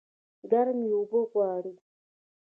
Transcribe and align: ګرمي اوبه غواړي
ګرمي 0.51 0.87
اوبه 0.95 1.19
غواړي 1.31 1.73